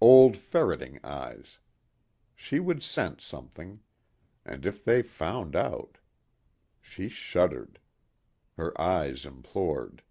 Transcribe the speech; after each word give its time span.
Old, 0.00 0.38
ferreting 0.38 0.98
eyes. 1.04 1.58
She 2.34 2.58
would 2.60 2.82
sense 2.82 3.26
something. 3.26 3.80
And 4.42 4.64
if 4.64 4.82
they 4.82 5.02
found 5.02 5.54
out. 5.54 5.98
She 6.80 7.10
shuddered. 7.10 7.78
Her 8.56 8.72
eyes 8.80 9.26
implored. 9.26 10.02